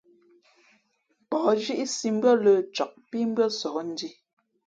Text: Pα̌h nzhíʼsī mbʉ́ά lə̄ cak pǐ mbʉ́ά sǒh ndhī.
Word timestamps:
Pα̌h 1.29 1.49
nzhíʼsī 1.57 2.09
mbʉ́ά 2.15 2.33
lə̄ 2.43 2.55
cak 2.75 2.91
pǐ 3.09 3.17
mbʉ́ά 3.29 3.47
sǒh 3.59 3.77
ndhī. 3.89 4.09